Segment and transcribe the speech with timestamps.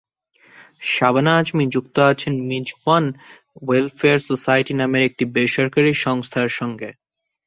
[0.87, 3.05] শাবানা আজমি যুক্ত আছেন Mizwan
[3.61, 6.89] Welfare society নামের একটি বেসরকারি সংস্থার সঙ্গে।